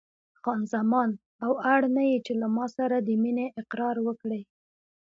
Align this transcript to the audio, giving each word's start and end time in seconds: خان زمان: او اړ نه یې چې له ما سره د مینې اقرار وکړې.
خان 0.41 0.61
زمان: 0.73 1.09
او 1.45 1.51
اړ 1.73 1.81
نه 1.95 2.03
یې 2.09 2.17
چې 2.25 2.33
له 2.41 2.47
ما 2.55 2.65
سره 2.77 2.95
د 2.99 3.09
مینې 3.23 3.47
اقرار 3.61 3.95
وکړې. 4.07 4.41